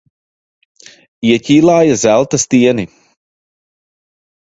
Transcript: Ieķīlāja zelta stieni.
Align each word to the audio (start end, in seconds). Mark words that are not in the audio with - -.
Ieķīlāja 1.31 1.97
zelta 2.05 2.39
stieni. 2.45 2.87